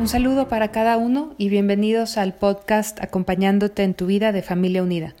[0.00, 4.82] Un saludo para cada uno y bienvenidos al podcast Acompañándote en tu vida de Familia
[4.82, 5.14] Unida.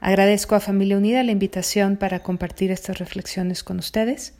[0.00, 4.32] Agradezco a Familia Unida la invitación para compartir estas reflexiones con ustedes.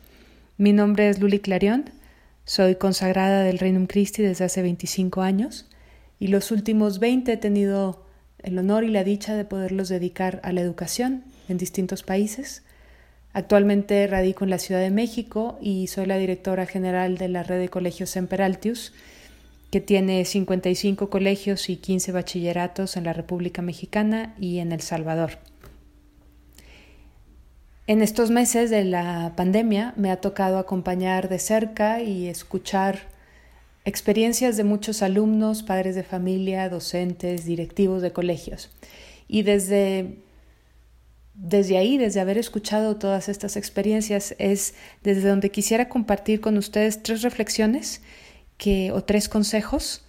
[0.57, 1.91] Mi nombre es Luli Clarion,
[2.43, 5.69] soy consagrada del Reino Christi desde hace 25 años
[6.19, 8.03] y los últimos 20 he tenido
[8.39, 12.63] el honor y la dicha de poderlos dedicar a la educación en distintos países.
[13.31, 17.59] Actualmente radico en la Ciudad de México y soy la directora general de la red
[17.59, 18.91] de colegios Semperaltius,
[19.71, 25.39] que tiene 55 colegios y 15 bachilleratos en la República Mexicana y en El Salvador.
[27.85, 32.99] En estos meses de la pandemia me ha tocado acompañar de cerca y escuchar
[33.85, 38.69] experiencias de muchos alumnos, padres de familia, docentes, directivos de colegios.
[39.29, 40.17] Y desde,
[41.33, 47.01] desde ahí, desde haber escuchado todas estas experiencias, es desde donde quisiera compartir con ustedes
[47.01, 48.01] tres reflexiones
[48.57, 50.03] que, o tres consejos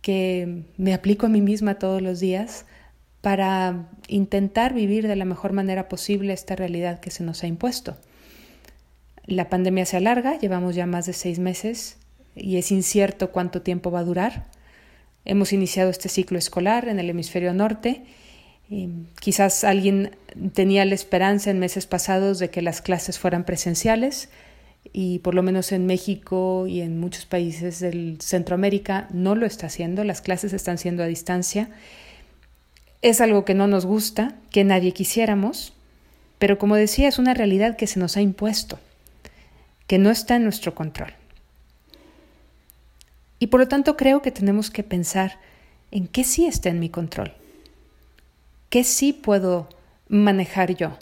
[0.00, 2.64] que me aplico a mí misma todos los días
[3.20, 7.96] para intentar vivir de la mejor manera posible esta realidad que se nos ha impuesto.
[9.26, 11.98] La pandemia se alarga, llevamos ya más de seis meses
[12.34, 14.46] y es incierto cuánto tiempo va a durar.
[15.24, 18.04] Hemos iniciado este ciclo escolar en el hemisferio norte.
[19.20, 20.16] quizás alguien
[20.54, 24.30] tenía la esperanza en meses pasados de que las clases fueran presenciales
[24.92, 29.66] y por lo menos en México y en muchos países del Centroamérica no lo está
[29.66, 30.04] haciendo.
[30.04, 31.70] Las clases están siendo a distancia
[33.02, 35.72] es algo que no nos gusta, que nadie quisiéramos,
[36.38, 38.78] pero como decía, es una realidad que se nos ha impuesto,
[39.86, 41.14] que no está en nuestro control.
[43.38, 45.38] Y por lo tanto creo que tenemos que pensar
[45.90, 47.32] en qué sí está en mi control,
[48.68, 49.68] qué sí puedo
[50.08, 50.96] manejar yo.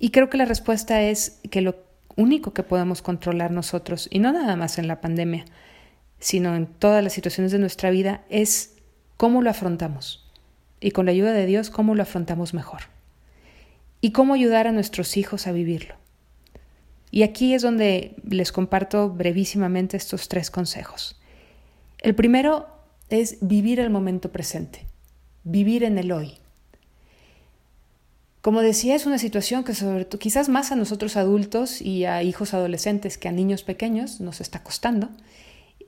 [0.00, 1.76] Y creo que la respuesta es que lo
[2.16, 5.44] único que podemos controlar nosotros, y no nada más en la pandemia,
[6.20, 8.74] sino en todas las situaciones de nuestra vida, es
[9.16, 10.28] cómo lo afrontamos
[10.80, 12.82] y con la ayuda de Dios cómo lo afrontamos mejor
[14.00, 15.96] y cómo ayudar a nuestros hijos a vivirlo.
[17.10, 21.20] Y aquí es donde les comparto brevísimamente estos tres consejos.
[21.98, 22.68] El primero
[23.08, 24.86] es vivir el momento presente,
[25.42, 26.34] vivir en el hoy.
[28.40, 32.22] Como decía, es una situación que sobre todo, quizás más a nosotros adultos y a
[32.22, 35.08] hijos adolescentes que a niños pequeños nos está costando,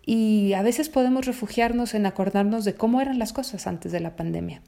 [0.05, 4.17] y a veces podemos refugiarnos en acordarnos de cómo eran las cosas antes de la
[4.17, 4.63] pandemia.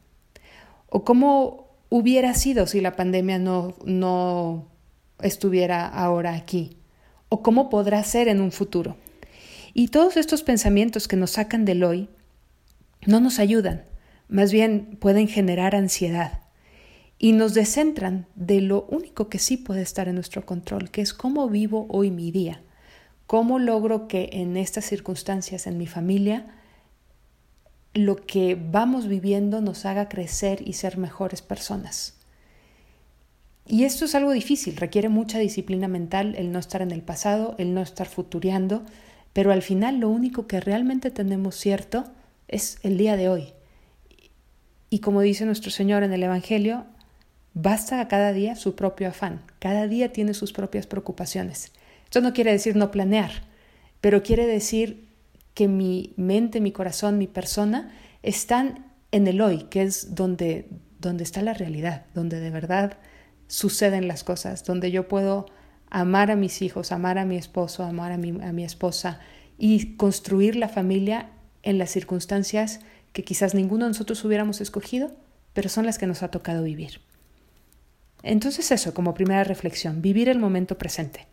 [0.88, 4.68] O cómo hubiera sido si la pandemia no, no
[5.20, 6.76] estuviera ahora aquí.
[7.28, 8.96] O cómo podrá ser en un futuro.
[9.74, 12.10] Y todos estos pensamientos que nos sacan del hoy
[13.06, 13.84] no nos ayudan,
[14.28, 16.41] más bien pueden generar ansiedad
[17.22, 21.14] y nos descentran de lo único que sí puede estar en nuestro control, que es
[21.14, 22.60] cómo vivo hoy mi día
[23.32, 26.48] ¿Cómo logro que en estas circunstancias en mi familia
[27.94, 32.18] lo que vamos viviendo nos haga crecer y ser mejores personas?
[33.66, 37.54] Y esto es algo difícil, requiere mucha disciplina mental el no estar en el pasado,
[37.56, 38.82] el no estar futureando,
[39.32, 42.04] pero al final lo único que realmente tenemos cierto
[42.48, 43.54] es el día de hoy.
[44.90, 46.84] Y como dice nuestro Señor en el Evangelio,
[47.54, 51.72] basta cada día su propio afán, cada día tiene sus propias preocupaciones.
[52.04, 53.30] Esto no quiere decir no planear,
[54.00, 55.08] pero quiere decir
[55.54, 57.92] que mi mente, mi corazón, mi persona
[58.22, 60.68] están en el hoy, que es donde,
[60.98, 62.98] donde está la realidad, donde de verdad
[63.48, 65.46] suceden las cosas, donde yo puedo
[65.90, 69.20] amar a mis hijos, amar a mi esposo, amar a mi, a mi esposa
[69.58, 71.28] y construir la familia
[71.62, 72.80] en las circunstancias
[73.12, 75.12] que quizás ninguno de nosotros hubiéramos escogido,
[75.52, 77.00] pero son las que nos ha tocado vivir.
[78.22, 81.26] Entonces eso, como primera reflexión, vivir el momento presente.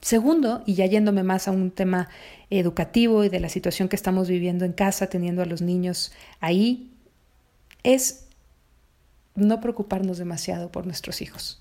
[0.00, 2.08] Segundo, y ya yéndome más a un tema
[2.50, 6.92] educativo y de la situación que estamos viviendo en casa, teniendo a los niños ahí,
[7.82, 8.26] es
[9.34, 11.60] no preocuparnos demasiado por nuestros hijos.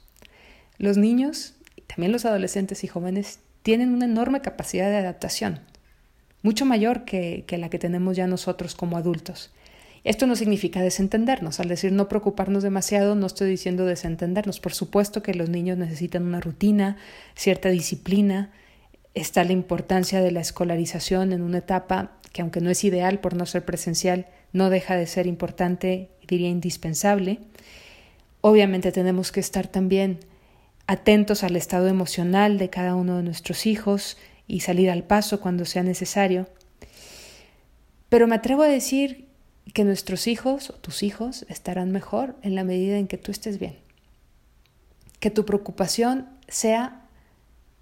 [0.78, 5.62] Los niños, y también los adolescentes y jóvenes, tienen una enorme capacidad de adaptación,
[6.44, 9.52] mucho mayor que, que la que tenemos ya nosotros como adultos.
[10.06, 11.60] Esto no significa desentendernos.
[11.60, 14.60] Al decir no preocuparnos demasiado, no estoy diciendo desentendernos.
[14.60, 16.98] Por supuesto que los niños necesitan una rutina,
[17.36, 18.52] cierta disciplina,
[19.16, 23.34] está la importancia de la escolarización en una etapa que aunque no es ideal por
[23.34, 27.40] no ser presencial, no deja de ser importante, diría indispensable.
[28.42, 30.20] Obviamente tenemos que estar también
[30.86, 34.18] atentos al estado emocional de cada uno de nuestros hijos
[34.48, 36.48] y salir al paso cuando sea necesario.
[38.10, 39.26] Pero me atrevo a decir
[39.74, 43.60] que nuestros hijos o tus hijos estarán mejor en la medida en que tú estés
[43.60, 43.78] bien.
[45.20, 47.08] Que tu preocupación sea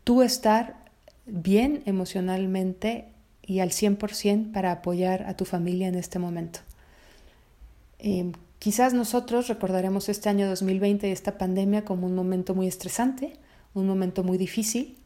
[0.03, 0.83] tú estar
[1.25, 3.09] bien emocionalmente
[3.41, 6.59] y al 100% para apoyar a tu familia en este momento.
[7.99, 13.37] Em, quizás nosotros recordaremos este año 2020 y esta pandemia como un momento muy estresante,
[13.73, 14.97] un momento muy difícil,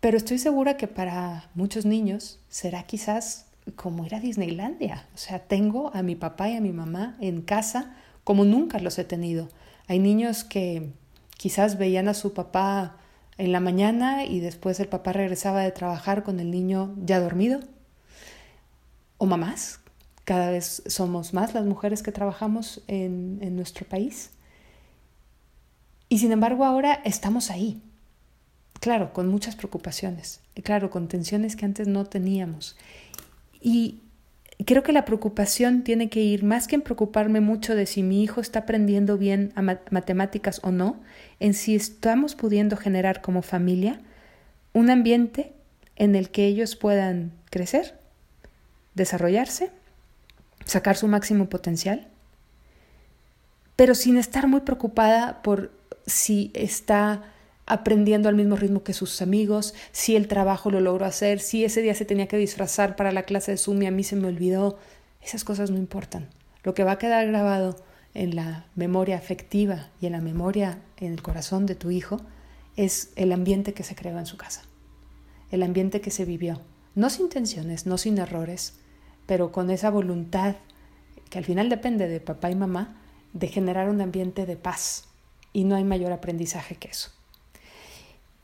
[0.00, 5.08] pero estoy segura que para muchos niños será quizás como ir a Disneylandia.
[5.14, 7.94] O sea, tengo a mi papá y a mi mamá en casa
[8.24, 9.48] como nunca los he tenido.
[9.88, 10.92] Hay niños que
[11.36, 12.96] quizás veían a su papá
[13.38, 17.60] en la mañana y después el papá regresaba de trabajar con el niño ya dormido.
[19.18, 19.80] O mamás,
[20.24, 24.30] cada vez somos más las mujeres que trabajamos en, en nuestro país.
[26.08, 27.82] Y sin embargo ahora estamos ahí,
[28.80, 32.76] claro, con muchas preocupaciones, claro, con tensiones que antes no teníamos.
[33.60, 34.00] Y
[34.64, 38.22] creo que la preocupación tiene que ir más que en preocuparme mucho de si mi
[38.22, 41.00] hijo está aprendiendo bien a matemáticas o no,
[41.38, 44.00] en si estamos pudiendo generar como familia
[44.72, 45.52] un ambiente
[45.96, 47.98] en el que ellos puedan crecer,
[48.94, 49.70] desarrollarse,
[50.64, 52.06] sacar su máximo potencial,
[53.76, 55.72] pero sin estar muy preocupada por
[56.06, 57.22] si está
[57.70, 61.82] aprendiendo al mismo ritmo que sus amigos, si el trabajo lo logró hacer, si ese
[61.82, 64.26] día se tenía que disfrazar para la clase de Zoom y a mí se me
[64.26, 64.76] olvidó,
[65.22, 66.28] esas cosas no importan.
[66.64, 67.76] Lo que va a quedar grabado
[68.12, 72.20] en la memoria afectiva y en la memoria en el corazón de tu hijo
[72.74, 74.62] es el ambiente que se creó en su casa,
[75.52, 76.60] el ambiente que se vivió,
[76.96, 78.80] no sin tensiones, no sin errores,
[79.26, 80.56] pero con esa voluntad
[81.30, 83.00] que al final depende de papá y mamá
[83.32, 85.04] de generar un ambiente de paz
[85.52, 87.12] y no hay mayor aprendizaje que eso.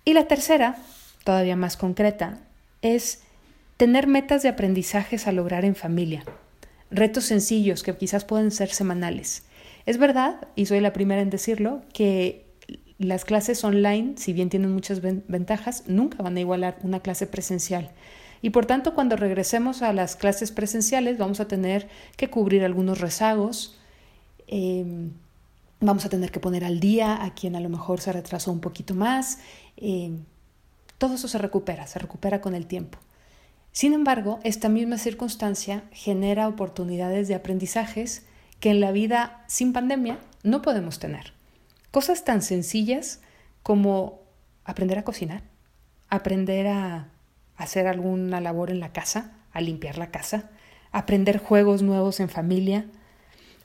[0.08, 0.76] Y la tercera,
[1.24, 2.38] todavía más concreta,
[2.80, 3.24] es
[3.76, 6.22] tener metas de aprendizajes a lograr en familia,
[6.92, 9.42] retos sencillos que quizás pueden ser semanales.
[9.84, 12.46] Es verdad, y soy la primera en decirlo, que
[12.98, 17.90] las clases online, si bien tienen muchas ventajas, nunca van a igualar una clase presencial.
[18.42, 23.00] Y por tanto, cuando regresemos a las clases presenciales, vamos a tener que cubrir algunos
[23.00, 23.76] rezagos,
[24.46, 25.10] em,
[25.80, 28.60] vamos a tener que poner al día a quien a lo mejor se retrasó un
[28.60, 29.38] poquito más
[29.76, 30.16] eh,
[30.98, 32.98] todo eso se recupera, se recupera con el tiempo.
[33.72, 38.24] Sin embargo, esta misma circunstancia genera oportunidades de aprendizajes
[38.60, 41.34] que en la vida sin pandemia no podemos tener.
[41.90, 43.20] Cosas tan sencillas
[43.62, 44.22] como
[44.64, 45.42] aprender a cocinar,
[46.08, 47.08] aprender a
[47.56, 50.50] hacer alguna labor en la casa, a limpiar la casa,
[50.92, 52.86] aprender juegos nuevos en familia,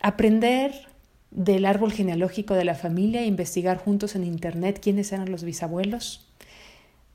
[0.01, 0.89] aprender
[1.31, 6.27] del árbol genealógico de la familia e investigar juntos en Internet quiénes eran los bisabuelos,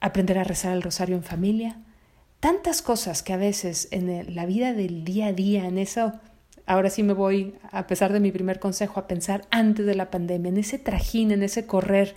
[0.00, 1.76] aprender a rezar el rosario en familia,
[2.40, 6.14] tantas cosas que a veces en la vida del día a día, en eso,
[6.64, 10.10] ahora sí me voy, a pesar de mi primer consejo, a pensar antes de la
[10.10, 12.14] pandemia, en ese trajín, en ese correr,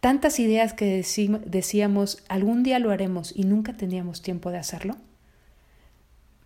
[0.00, 1.04] tantas ideas que
[1.46, 4.96] decíamos, algún día lo haremos y nunca teníamos tiempo de hacerlo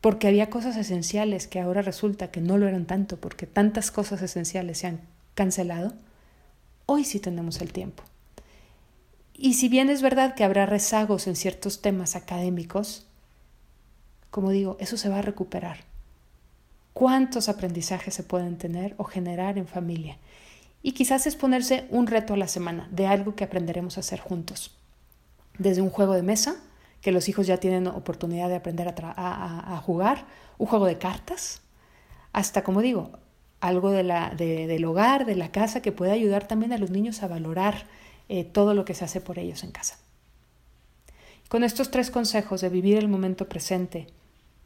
[0.04, 4.20] porque había cosas esenciales que ahora resulta que no lo eran tanto, porque tantas cosas
[4.20, 5.00] esenciales se han
[5.34, 5.94] cancelado,
[6.84, 8.02] hoy sí tenemos el tiempo.
[9.32, 13.06] Y si bien es verdad que habrá rezagos en ciertos temas académicos,
[14.30, 15.78] como digo, eso se va a recuperar.
[16.92, 20.18] ¿Cuántos aprendizajes se pueden tener o generar en familia?
[20.82, 24.20] Y quizás es ponerse un reto a la semana de algo que aprenderemos a hacer
[24.20, 24.76] juntos.
[25.56, 26.56] Desde un juego de mesa,
[27.04, 30.24] que los hijos ya tienen oportunidad de aprender a, jugar,
[30.56, 31.60] un juego de cartas,
[32.32, 33.10] hasta, como digo,
[33.60, 37.22] algo de la, del hogar, de la casa, que puede ayudar también a los niños
[37.22, 37.84] a valorar
[38.30, 39.98] eh, todo lo que se hace por ellos en casa.
[41.48, 44.06] Con estos tres consejos de vivir el momento presente,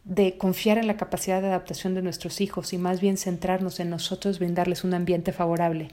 [0.04, 3.90] de confiar en la capacidad de adaptación de nuestros hijos y más bien centrarnos en
[3.90, 5.88] nosotros, brindarles un ambiente favorable.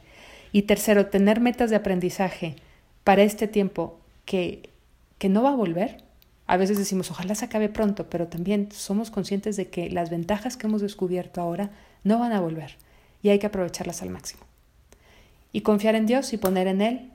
[0.52, 2.56] Y tercero, tener metas de aprendizaje
[3.04, 4.70] para este tiempo que,
[5.18, 6.05] que no va a volver,
[6.48, 10.58] a veces decimos, ojalá se acabe pronto, pero también somos conscientes de que las ventajas
[10.58, 11.72] que hemos descubierto ahora
[12.04, 12.78] no van a volver
[13.22, 14.44] y hay que aprovecharlas al máximo.
[15.52, 17.12] Y confiar en Dios y poner en Él,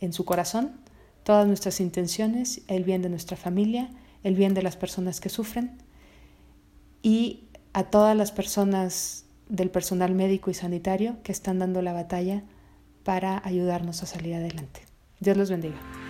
[0.00, 0.72] en su corazón,
[1.24, 3.90] todas nuestras intenciones, el bien de nuestra familia,
[4.22, 5.76] el bien de las personas que sufren
[7.02, 12.42] y a todas las personas del personal médico y sanitario que están dando la batalla
[13.04, 14.80] para ayudarnos a salir adelante.
[15.20, 16.05] Dios los bendiga.